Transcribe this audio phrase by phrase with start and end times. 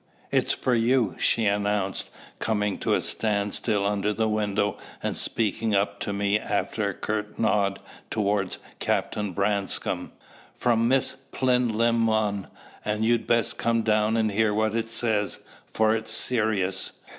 [0.31, 2.09] "It's for you," she announced,
[2.39, 7.37] coming to a standstill under the window and speaking up to me after a curt
[7.37, 10.11] nod towards Captain Branscome
[10.57, 12.47] "from Miss Plinlimmon;
[12.83, 15.39] and you'd best come down and hear what it says,
[15.71, 16.93] for it's serious."